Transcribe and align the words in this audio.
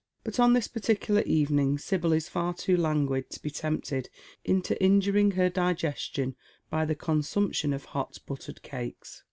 But 0.23 0.39
on 0.39 0.53
this 0.53 0.67
particular 0.67 1.21
evening 1.27 1.77
Sibyl 1.77 2.11
is 2.11 2.27
far 2.27 2.55
too 2.55 2.75
languid 2.75 3.29
to 3.29 3.39
b© 3.39 3.53
tempted 3.55 4.09
into 4.43 4.81
injuring 4.83 5.29
her 5.33 5.47
digestion 5.47 6.35
by 6.71 6.85
the 6.85 6.95
consumption 6.95 7.71
of 7.71 7.85
hot 7.85 8.17
buttered 8.25 8.63
cakes. 8.63 9.19